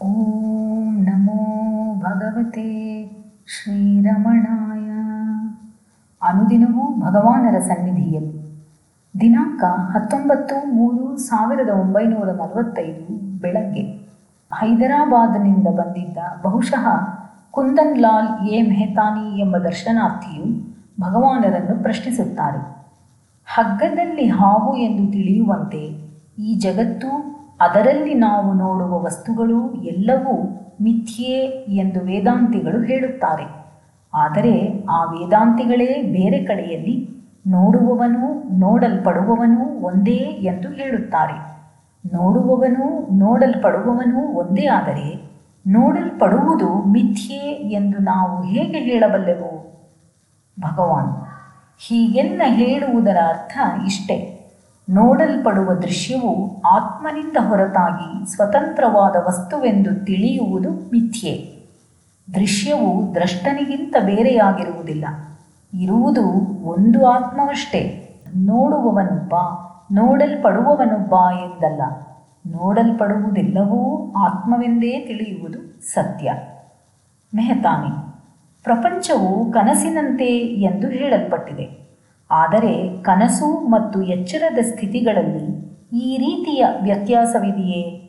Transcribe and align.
ಓಂ 0.00 0.94
ನಮೋ 1.04 1.40
ಭಗವತೆ 1.94 2.68
ಶ್ರೀರಮಣಾಯ 3.48 4.90
ಅನುದಿನವೂ 6.22 7.00
ಭಗವಾನರ 7.00 7.58
ಸನ್ನಿಧಿಯಲ್ಲಿ 7.60 8.40
ದಿನಾಂಕ 9.14 9.64
ಹತ್ತೊಂಬತ್ತು 9.64 10.66
ಮೂರು 10.66 11.16
ಸಾವಿರದ 11.16 11.68
ಒಂಬೈನೂರ 11.68 12.30
ನಲವತ್ತೈದು 12.32 13.38
ಬೆಳಗ್ಗೆ 13.38 13.82
ಹೈದರಾಬಾದ್ನಿಂದ 14.52 15.66
ಬಂದಿದ್ದ 15.66 16.18
ಬಹುಶಃ 16.42 16.86
ಕುಂದನ್ 17.50 17.98
ಲಾಲ್ 17.98 18.48
ಎ 18.48 18.62
ಮೆಹತಾನಿ 18.62 19.40
ಎಂಬ 19.40 19.56
ದರ್ಶನಾರ್ಥಿಯು 19.56 20.46
ಭಗವಾನರನ್ನು 21.00 21.82
ಪ್ರಶ್ನಿಸುತ್ತಾರೆ. 21.82 22.60
ಹಗ್ಗದಲ್ಲಿ 23.46 24.28
ಹಾವು 24.28 24.76
ಎಂದು 24.76 25.12
ತಿಳಿಯುವಂತೆ 25.12 25.82
ಈ 26.38 26.58
ಜಗತ್ತು 26.58 27.10
ಅದರಲ್ಲಿ 27.60 28.14
ನಾವು 28.14 28.52
ನೋಡುವ 28.52 29.02
ವಸ್ತುಗಳು 29.02 29.74
ಎಲ್ಲವೂ 29.74 30.42
ಮಿಥ್ಯೆ 30.80 31.32
ಎಂದು 31.76 32.00
ವೇದಾಂತಿಗಳು 32.00 32.82
ಹೇಳುತ್ತಾರೆ. 32.82 33.60
ಆದರೆ 34.14 34.84
ಆ 34.90 35.04
ವೇದಾಂತಿಗಳೇ 35.04 36.02
ಬೇರೆ 36.02 36.44
ಕಡೆಯಲ್ಲಿ 36.44 37.08
ನೋಡುವವನು 37.46 38.58
ನೋಡಲ್ಪಡುವವನು 38.58 39.82
ಒಂದೇ 39.82 40.16
ಎಂದು 40.16 40.68
ಹೇಳುತ್ತಾರೆ. 40.68 41.50
ನೋಡುವವನು 42.14 43.18
ನೋಡಲ್ಪಡುವವನು 43.18 44.36
ಒಂದೇ 44.36 44.66
ಆದರೆ 44.66 45.30
ನೋಡಲ್ಪಡುವುದು 45.66 46.82
ಮಿಥ್ಯೆ 46.92 47.38
ಎಂದು 47.72 47.98
ನಾವು 47.98 48.42
ಹೇಗೆ 48.42 48.78
ಹೇಳಬಲ್ಲೆವು? 48.78 49.70
ಭಗವಾನ್ 50.60 51.26
ಹೀಗೆನ್ನ 51.78 52.42
ಹೇಳುವುದರ 52.46 53.16
ಅರ್ಥ 53.28 53.58
ಇಷ್ಟೇ. 53.86 54.39
ನೋಡಲ್ಪಡುವ 54.90 55.74
ದೃಶ್ಯವು 55.74 56.62
ಆತ್ಮನಿಂದ 56.62 57.36
ಹೊರತಾಗಿ 57.48 58.34
ಸ್ವತಂತ್ರವಾದ 58.34 59.16
ವಸ್ತುವೆಂದು 59.26 60.04
ತಿಳಿಯುವುದು 60.04 60.70
ಮಿಥ್ಯೆ. 60.70 61.60
ದೃಶ್ಯವು 62.34 63.14
ದ್ರಷ್ಟನಿಗಿಂತ 63.14 63.96
ಬೇರೆಯಾಗಿರುವುದಿಲ್ಲ. 64.04 65.04
ಇರುವುದು 65.74 66.28
ಒಂದು 66.68 67.06
ಆತ್ಮವಷ್ಟೇ. 67.06 68.06
ನೋಡುವವನೊಬ್ಬ 68.36 69.34
ನೋಡಲ್ಪಡುವವನೊಬ್ಬ 69.92 71.14
ಎಂದಲ್ಲ. 71.30 71.82
ನೋಡಲ್ಪಡುವುದೆಲ್ಲವೂ 72.46 74.12
ಆತ್ಮವೆಂದೇ 74.18 75.00
ತಿಳಿಯುವುದು 75.00 75.84
ಸತ್ಯ. 75.92 76.32
ಮೆಹತಾನಿ, 77.34 78.12
ಪ್ರಪಂಚವು 78.64 79.52
ಕನಸಿನಂತೆ 79.52 80.26
ಎಂದು 80.38 80.88
ಹೇಳಲ್ಪಟ್ಟಿದೆ. 80.88 81.89
ಆದರೆ 82.30 83.02
ಕನಸು 83.02 83.68
ಮತ್ತು 83.68 84.02
ಎಚ್ಚರದ 84.02 84.58
ಸ್ಥಿತಿಗಳಲ್ಲಿ 84.58 85.70
ಈ 85.92 86.16
ರೀತಿಯ 86.16 86.66
ವ್ಯತ್ಯಾಸವಿದೆಯೇ? 86.82 88.06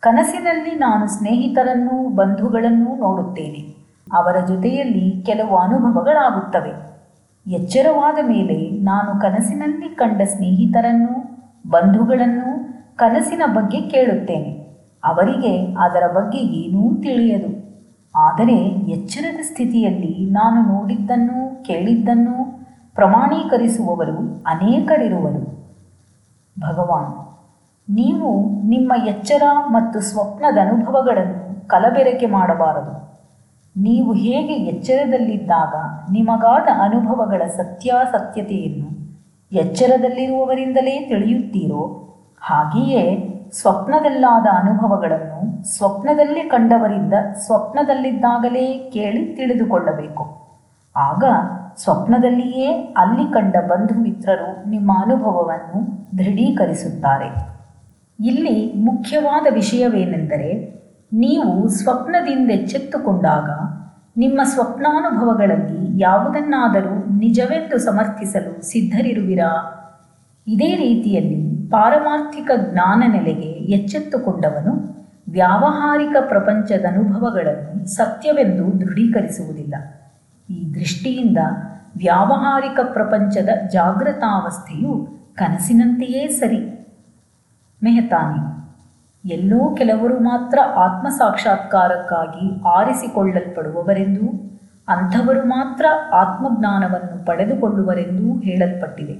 ಕನಸಿನಲ್ಲಿ 0.00 0.70
ನಾನು 0.70 1.06
ಸ್ನೇಹಿತರನ್ನೂ 1.06 2.08
ಬಂಧುಗಳನ್ನೂ 2.08 2.96
ನೋಡುತ್ತೇನೆ. 2.96 3.76
ಅವರ 4.12 4.46
ಜೊತೆಯಲ್ಲಿ 4.46 5.22
ಕೆಲವು 5.22 5.56
ಅನುಭವಗಳಾಗುತ್ತವೆ. 5.56 6.90
ಎಚ್ಚರವಾದ 7.50 8.18
ಮೇಲೆ 8.26 8.70
ನಾನು 8.70 9.20
ಕನಸಿನಲ್ಲಿ 9.20 9.94
ಕಂಡ 9.94 10.22
ಸ್ನೇಹಿತರನ್ನು 10.22 11.40
ಬಂಧುಗಳನ್ನು 11.70 12.70
ಕನಸಿನ 12.96 13.42
ಬಗ್ಗೆ 13.46 13.80
ಕೇಳುತ್ತೇನೆ. 13.80 14.50
ಅವರಿಗೆ 15.04 15.74
ಅದರ 15.74 16.06
ಬಗ್ಗೆ 16.12 16.38
ಏನೂ 16.38 17.02
ತಿಳಿಯದು. 17.02 17.60
ಆದರೆ 18.16 18.54
ಎಚ್ಚರದ 18.90 19.40
ಸ್ಥಿತಿಯಲ್ಲಿ 19.40 20.30
ನಾನು 20.30 20.78
ನೋಡಿದ್ದನ್ನು 20.78 21.64
ಕೇಳಿದ್ದನ್ನು 21.64 22.59
ಪ್ರಮಾಣೀಕರಿಸುವವರು 22.96 24.16
ಅನೇಕರಿರುವರು. 24.44 25.42
ಭಗವಾನ್, 26.56 27.12
ನೀವು 27.88 28.30
ನಿಮ್ಮ 28.68 28.92
ಎಚ್ಚರ 29.06 29.42
ಮತ್ತು 29.66 29.98
ಸ್ವಪ್ನದ 30.00 30.58
ಅನುಭವಗಳನ್ನು 30.58 31.68
ಕಲಬೆರಕೆ 31.68 32.26
ಮಾಡಬಾರದು. 32.26 32.94
ನೀವು 33.76 34.12
ಹೇಗೆ 34.12 34.54
ಎಚ್ಚರದಲ್ಲಿದ್ದಾಗ 34.72 35.74
ನಿಮಗಾದ 36.12 36.68
ಅನುಭವಗಳ 36.82 37.42
ಸತ್ಯಾಸತ್ಯತೆಯನ್ನು 37.56 38.88
ಎಚ್ಚರದಲ್ಲಿರುವವರಿಂದಲೇ 39.52 40.94
ತಿಳಿಯುತ್ತೀರೋ, 41.08 41.82
ಹಾಗೆಯೇ 42.42 43.04
ಸ್ವಪ್ನದಲ್ಲಾದ 43.60 44.46
ಅನುಭವಗಳನ್ನು 44.62 45.40
ಸ್ವಪ್ನದಲ್ಲಿ 45.76 46.42
ಕಂಡವರಿಂದ 46.48 47.14
ಸ್ವಪ್ನದಲ್ಲಿದ್ದಾಗಲೇ 47.46 48.66
ಕೇಳಿ 48.92 49.22
ತಿಳಿದುಕೊಳ್ಳಬೇಕು. 49.36 50.24
ಆಗ 51.00 51.24
ಸ್ವಪ್ನದಲ್ಲಿಯೇ 51.76 52.94
ಅಲ್ಲಿ 52.96 53.32
ಕಂಡ 53.32 53.56
ಬಂಧು 53.68 54.02
ಮಿತ್ರರು 54.02 54.70
ನಿಮ್ಮ 54.70 54.92
ಅನುಭವವನ್ನು 55.04 56.08
ದೃಢೀಕರಿಸುತ್ತಾರೆ. 56.18 57.28
ಇಲ್ಲಿ 58.26 58.72
ಮುಖ್ಯವಾದ 58.76 59.46
ವಿಷಯವೇನೆಂದರೆ, 59.54 60.80
ನೀವು 61.12 61.68
ಸ್ವಪ್ನದಿಂದೆಚ್ಚೆತ್ತುಕೊಂಡಾಗ 61.68 63.50
ನಿಮ್ಮ 64.16 64.40
ಸ್ವಪ್ನಾನುಭವಗಳಲ್ಲಿ 64.44 66.02
ಯಾವುದನ್ನಾದರೂ 66.02 67.18
ನಿಜವೆಂದು 67.18 67.78
ಸಮರ್ಥಿಸಲು 67.78 68.62
ಸಿದ್ಧರಿರುವಿರಾ? 68.62 69.76
ಇದೇ 70.46 70.76
ರೀತಿಯಲ್ಲಿ 70.76 71.70
ಪಾರಮಾರ್ಥಿಕ 71.70 72.50
ಜ್ಞಾನ 72.72 73.12
ನೆಲೆಗೆ 73.12 73.50
ಎಚ್ಚೆತ್ತುಕೊಂಡವನು 73.50 74.72
ವ್ಯಾವಹಾರಿಕ 75.32 76.16
ಪ್ರಪಂಚದ 76.28 76.84
ಅನುಭವಗಳನ್ನು 76.88 77.88
ಸತ್ಯವೆಂದು 77.88 78.80
ದೃಢೀಕರಿಸುವುದಿಲ್ಲ. 78.80 79.74
ಈ 80.50 80.58
ದೃಷ್ಟಿಯಿಂದ 80.74 81.40
ವ್ಯಾವಹಾರಿಕ 81.96 82.80
ಪ್ರಪಂಚದ 82.92 83.50
ಜಾಗೃತಾವಸ್ಥೆಯು 83.68 84.92
ಕನಸಿನಂತೆಯೇ 85.34 86.22
ಸರಿ. 86.38 86.60
ಮೆಹತಾನಿ, 87.82 88.42
ಎಲ್ಲೋ 89.24 89.60
ಕೆಲವರು 89.74 90.16
ಮಾತ್ರ 90.20 90.58
ಆತ್ಮ 90.76 91.06
ಸಾಕ್ಷಾತ್ಕಾರಕ್ಕಾಗಿ 91.08 92.46
ಆರಿಸಿಕೊಳ್ಳಲ್ಪಡುವವರೆಂದೂ, 92.68 94.26
ಅಂಥವರು 94.88 95.42
ಮಾತ್ರ 95.46 95.86
ಆತ್ಮಜ್ಞಾನವನ್ನು 96.12 97.16
ಪಡೆದುಕೊಳ್ಳುವರೆಂದೂ 97.26 98.28
ಹೇಳಲ್ಪಟ್ಟಿದೆ. 98.40 99.16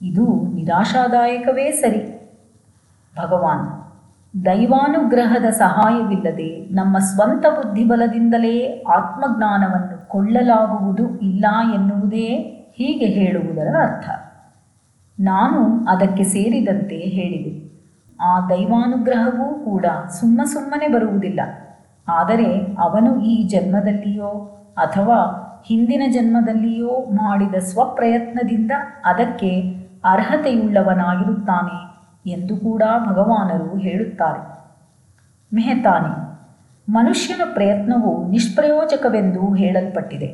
ಇದು 0.00 0.26
ನಿರಾಶಾದಾಯಕವೇ 0.54 1.66
ಸರಿ. 1.72 2.02
ಭಗವಾನ್, 3.14 3.66
ದೈವಾನುಗ್ರಹದ 4.34 5.48
ಸಹಾಯವಿಲ್ಲದೆ 5.52 6.48
ನಮ್ಮ 6.70 6.96
ಸ್ವಂತ 7.10 7.44
ಬುದ್ಧಿಬಲದಿಂದಲೇ 7.50 8.56
ಆತ್ಮಜ್ಞಾನವನ್ನು 8.92 9.85
ಕೊಳ್ಳಲಾಗುವುದು 10.08 11.18
ಇಲ್ಲ 11.18 11.46
ಎನ್ನುವುದೇ 11.74 12.26
ಹೀಗೆ 12.76 13.06
ಹೇಳುವುದರ 13.06 13.76
ಅರ್ಥ. 13.82 14.08
ನಾನು 15.20 15.84
ಅದಕ್ಕೆ 15.84 16.24
ಸೇರಿದಂತೆ 16.24 16.96
ಹೇಳಿದೆ. 16.96 17.66
ಆ 18.20 18.40
ದೈವಾನುಗ್ರಹವೂ 18.40 19.64
ಕೂಡ 19.64 19.86
ಸುಮ್ಮ 20.20 20.42
ಸುಮ್ಮನೆ 20.44 20.88
ಬರುವುದಿಲ್ಲ. 20.88 21.40
ಆದರೆ 22.08 22.60
ಅವನು 22.78 23.20
ಈ 23.20 23.48
ಜನ್ಮದಲ್ಲಿಯೋ 23.48 24.28
ಅಥವಾ 24.76 25.42
ಹಿಂದಿನ 25.66 26.02
ಜನ್ಮದಲ್ಲಿಯೋ 26.12 27.04
ಮಾಡಿದ 27.10 27.54
ಸ್ವಪ್ರಯತ್ನದಿಂದ 27.54 28.70
ಅದಕ್ಕೆ 29.04 29.60
ಅರ್ಹತೆಯುಳ್ಳವನಾಗಿರುತ್ತಾನೆ 30.04 31.96
ಎಂದು 32.30 32.56
ಕೂಡ 32.56 32.82
ಭಗವಾನರು 33.08 33.76
ಹೇಳುತ್ತಾರೆ. 33.76 34.56
ಮೆಹತಾನಿ 35.54 36.25
ಮನುಷ್ಯನ 36.88 37.40
ಪ್ರಯತ್ನವು 37.54 38.30
ನಿಷ್ಪ್ರಯೋಜಕವೆಂದು 38.30 39.54
ಹೇಳಲ್ಪಟ್ಟಿದೆ. 39.54 40.28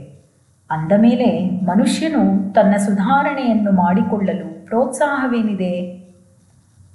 ಅಂದ 0.71 0.93
ಮೇಲೆ 0.99 1.29
ಮನುಷ್ಯನು 1.65 2.53
ತನ್ನ 2.53 2.75
ಸುಧಾರಣೆಯನ್ನು 2.77 3.73
ಮಾಡಿಕೊಳ್ಳಲು 3.73 4.67
ಪ್ರೋತ್ಸಾಹವೇನಿದೆ? 4.67 5.75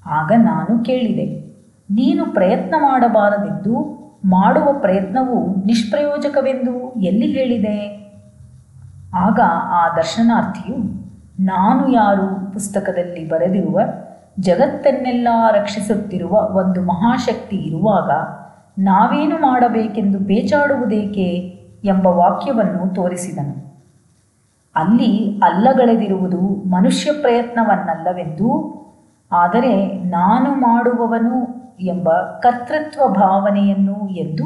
ಆಗ 0.05 0.31
ನಾನು 0.37 0.83
ಕೇಳಿದೆ, 0.83 1.25
ನೀನು 1.89 2.25
ಪ್ರಯತ್ನ 2.33 2.75
ಮಾಡಬಾರದೆಂದು, 2.77 3.75
ಮಾಡುವ 4.25 4.67
ಪ್ರಯತ್ನವು 4.79 5.65
ನಿಷ್ಪ್ರಯೋಜಕವೆಂದು 5.65 6.93
ಎಲ್ಲಿ 7.01 7.27
ಹೇಳಿದೆ? 7.27 7.77
ಆಗ 9.15 9.39
ಆ 9.71 9.95
ದರ್ಶನಾರ್ಥಿಯು, 9.95 10.77
ನಾನು 11.39 11.91
ಯಾರು 11.91 12.53
ಪುಸ್ತಕದಲ್ಲಿ 12.53 13.29
ಬರೆದಿರುವ 13.29 13.79
ಜಗತ್ತನ್ನೆಲ್ಲ 14.39 15.27
ರಕ್ಷಿಸುತ್ತಿರುವ 15.51 16.31
ಒಂದು 16.31 16.81
ಮಹಾಶಕ್ತಿ 16.81 17.55
ಇರುವಾಗ 17.55 18.11
ನಾವೇನು 18.77 19.37
ಮಾಡಬೇಕೆಂದು 19.41 20.19
ಬೇಚಾಡುವುದೇಕೆ 20.19 21.29
ಎಂಬ 21.83 22.07
ವಾಕ್ಯವನ್ನು 22.07 22.93
ತೋರಿಸಿದನು. 22.93 23.67
ಅಲ್ಲಿ 24.75 25.39
ಅಲ್ಲಗಳೆದಿರುವುದು 25.43 26.69
ಮನುಷ್ಯ 26.69 27.11
ಪ್ರಯತ್ನವನ್ನಲ್ಲವೆಂದು, 27.21 28.49
ಆದರೆ 29.31 29.93
ನಾನು 30.09 30.51
ಮಾಡುವವನು 30.51 31.57
ಎಂಬ 31.79 32.09
ಕರ್ತೃತ್ವ 32.39 33.13
ಭಾವನೆಯನ್ನು 33.13 34.09
ಎಂದು 34.09 34.45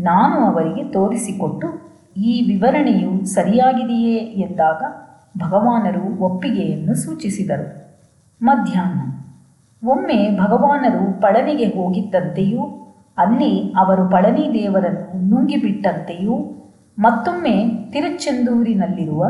ನಾನು 0.00 0.44
ಅವರಿಗೆ 0.44 0.84
ತೋರಿಸಿಕೊಟ್ಟು 0.84 1.68
ಈ 2.16 2.56
ವಿವರಣೆಯು 2.56 3.24
ಸರಿಯಾಗಿದೆಯೇ 3.24 4.16
ಎಂದಾಗ 4.16 4.82
ಭಗವಾನರು 5.38 6.24
ಒಪ್ಪಿಗೆಯನ್ನು 6.24 6.94
ಸೂಚಿಸಿದರು. 6.94 7.66
ಮಧ್ಯಾಹ್ನ. 8.42 9.00
ಒಮ್ಮೆ 9.88 10.38
ಭಗವಾನರು 10.38 11.20
ಪಳನಿಗೆ 11.20 11.64
ಹೋಗಿದ್ದಂತೆಯೂ 11.64 12.79
ಅಲ್ಲಿ 13.16 13.72
ಅವರು 13.72 14.08
ಪಳನಿ 14.08 14.54
ದೇವರನ್ನು 14.54 15.30
ನುಂಗಿಬಿಟ್ಟಂತೆಯೂ 15.30 16.56
ಮತ್ತೊಮ್ಮೆ 16.98 17.68
ತಿರುಚೆಂದೂರಿನಲ್ಲಿರುವ 17.92 19.26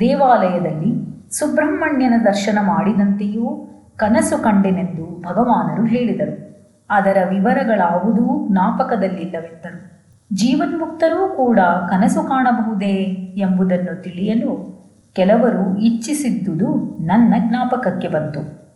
ದೇವಾಲಯದಲ್ಲಿ 0.00 1.10
ಸುಬ್ರಹ್ಮಣ್ಯನ 1.38 2.14
ದರ್ಶನ 2.24 2.58
ಮಾಡಿದಂತೆಯೂ 2.62 3.66
ಕನಸು 3.96 4.42
ಕಂಡೆನೆಂದು 4.42 5.22
ಭಗವಾನರು 5.22 5.84
ಹೇಳಿದರು. 5.86 6.50
ಅದರ 6.90 7.16
ವಿವರಗಳಾವುದೂ 7.30 8.48
ಜ್ಞಾಪಕದಲ್ಲಿಲ್ಲವೆಂದರು. 8.50 10.00
ಜೀವನ್ಮುಕ್ತರೂ 10.32 11.28
ಕೂಡ 11.28 11.60
ಕನಸು 11.60 12.28
ಕಾಣಬಹುದೇ 12.28 12.94
ಎಂಬುದನ್ನು 13.36 14.02
ತಿಳಿಯಲು 14.02 14.80
ಕೆಲವರು 15.12 15.78
ಇಚ್ಛಿಸಿದ್ದುದು 15.78 16.98
ನನ್ನ 17.06 17.34
ಜ್ಞಾಪಕಕ್ಕೆ 17.48 18.08
ಬಂತು. 18.08 18.70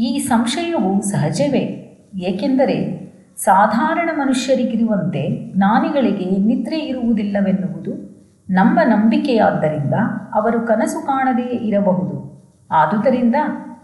ಈ 0.00 0.18
ಸಂಶಯವು 0.18 1.02
ಸಹಜವೇ, 1.02 1.84
ಏಕೆಂದರೆ 2.14 3.07
ಸಾಧಾರಣ 3.38 4.10
ಮನುಷ್ಯರಿಗಿರುವಂತೆ 4.14 5.52
ಜ್ಞಾನಿಗಳಿಗೆ 5.56 6.30
ನಿದ್ರೆ 6.30 6.78
ಇರುವುದಿಲ್ಲವೆನ್ನುವುದು 6.78 8.18
ನಮ್ಮ 8.50 8.78
ನಂಬಿಕೆಯಾದ್ದರಿಂದ 8.84 9.94
ಅವರು 10.34 10.60
ಕನಸು 10.60 11.06
ಕಾಣದೇ 11.06 11.42
ಇರಬಹುದು. 11.42 12.44
ಆದುದರಿಂದ 12.70 13.34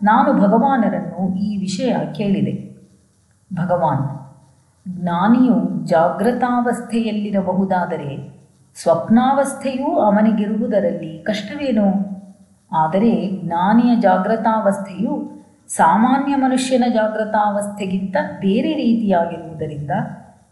ನಾನು 0.03 0.33
ಭಗವಾನರನ್ನು 0.33 1.37
ಈ 1.37 1.57
ವಿಷಯ 1.57 1.97
ಕೇಳಿದೆ. 2.13 2.85
ಭಗವಾನ್, 3.55 4.33
ಜ್ಞಾನಿಯು 4.89 5.87
ಜಾಗೃತಾವಸ್ಥೆಯಲ್ಲಿರಬಹುದಾದರೆ 5.87 8.41
ಸ್ವಪ್ನಾವಸ್ಥೆಯೂ 8.75 9.99
ಅವನಿಗಿರುವುದರಲ್ಲಿ 9.99 11.23
ಕಷ್ಟವೇನೋ? 11.23 11.95
ಆದರೆ 12.73 13.41
ಜ್ಞಾನಿಯ 13.45 13.97
ಜಾಗೃತಾವಸ್ಥೆಯು 13.97 15.44
ಸಾಮಾನ್ಯ 15.69 16.37
ಮನುಷ್ಯನ 16.37 16.85
ಜಾಗೃತಾವಸ್ಥೆಗಿಂತ 16.95 18.17
ಬೇರೆ 18.41 18.75
ರೀತಿಯಾಗಿರುವುದರಿಂದ 18.75 19.91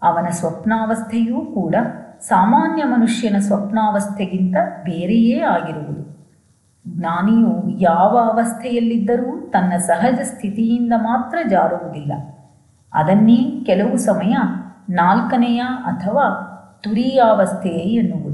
ಅವನ 0.02 0.28
ಸ್ವಪ್ನಾವಸ್ಥೆಯೂ 0.28 1.40
ಕೂಡ 1.40 1.74
ಸಾಮಾನ್ಯ 2.20 2.84
ಮನುಷ್ಯನ 2.84 3.38
ಸ್ವಪ್ನಾವಸ್ಥೆಗಿಂತ 3.38 4.56
ಬೇರೆಯೇ 4.84 5.40
ಆಗಿರುವುದು. 5.40 6.02
ಜ್ಞಾನಿಯು 6.98 7.80
ಯಾವ 7.80 8.18
ಅವಸ್ಥೆಯಲ್ಲಿದ್ದರೂ 8.32 9.50
ತನ್ನ 9.50 9.72
ಸಹಜ 9.76 10.18
ಸ್ಥಿತಿಯಿಂದ 10.22 10.92
ಮಾತ್ರ 10.96 11.38
ಜಾರುವುದಿಲ್ಲ. 11.48 12.12
ಅದನ್ನೇ 12.92 13.64
ಕೆಲವು 13.66 13.96
ಸಮಯ 13.96 14.34
ನಾಲ್ಕನೆಯ 14.90 15.60
ಅಥವಾ 15.60 16.48
ತುರಿಯಾವಸ್ಥೆಯೇ 16.82 17.94
ಎನ್ನುವುದು. 17.94 18.31